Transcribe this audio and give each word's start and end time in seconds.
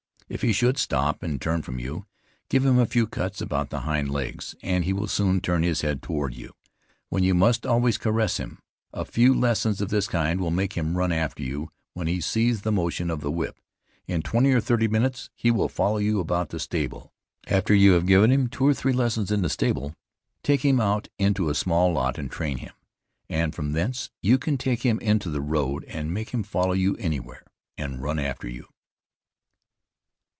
If 0.31 0.43
he 0.43 0.53
should 0.53 0.77
stop 0.77 1.23
and 1.23 1.41
turn 1.41 1.61
from 1.61 1.77
you, 1.77 2.05
give 2.49 2.65
him 2.65 2.79
a 2.79 2.85
few 2.85 3.05
cuts 3.05 3.41
about 3.41 3.69
the 3.69 3.81
hind 3.81 4.09
legs, 4.09 4.55
and 4.63 4.85
he 4.85 4.93
will 4.93 5.09
soon 5.09 5.41
turn 5.41 5.61
his 5.63 5.81
head 5.81 6.01
toward 6.01 6.33
you, 6.33 6.53
when 7.09 7.21
you 7.21 7.33
must 7.35 7.65
always 7.65 7.97
caress 7.97 8.37
him. 8.37 8.57
A 8.93 9.03
few 9.03 9.33
lessons 9.33 9.81
of 9.81 9.89
this 9.89 10.07
kind 10.07 10.39
will 10.39 10.49
make 10.49 10.71
him 10.77 10.95
run 10.97 11.11
after 11.11 11.43
you, 11.43 11.69
when 11.95 12.07
he 12.07 12.21
sees 12.21 12.61
the 12.61 12.71
motion 12.71 13.09
of 13.09 13.19
the 13.19 13.29
whip 13.29 13.59
in 14.07 14.21
twenty 14.21 14.53
or 14.53 14.61
thirty 14.61 14.87
minutes 14.87 15.29
he 15.35 15.51
will 15.51 15.67
follow 15.67 15.97
you 15.97 16.21
about 16.21 16.47
the 16.47 16.61
stable. 16.61 17.11
After 17.47 17.73
you 17.75 17.91
have 17.91 18.05
given 18.07 18.31
him 18.31 18.47
two 18.47 18.65
or 18.65 18.73
three 18.73 18.93
lessons 18.93 19.31
in 19.31 19.41
the 19.41 19.49
stable, 19.49 19.93
take 20.43 20.61
him 20.63 20.79
out 20.79 21.09
into 21.19 21.49
a 21.49 21.53
small 21.55 21.91
lot 21.91 22.17
and 22.17 22.31
train 22.31 22.59
him; 22.59 22.71
and 23.29 23.53
from 23.53 23.73
thence 23.73 24.09
you 24.21 24.37
can 24.37 24.57
take 24.57 24.83
him 24.83 24.97
into 25.01 25.29
the 25.29 25.41
road 25.41 25.83
and 25.89 26.13
make 26.13 26.29
him 26.29 26.43
follow 26.43 26.71
you 26.71 26.95
anywhere, 26.99 27.43
and 27.77 28.01
run 28.01 28.17
after 28.17 28.47
you. 28.47 28.65